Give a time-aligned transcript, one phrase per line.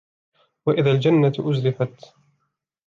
[0.65, 2.13] وإذا الجنة أزلفت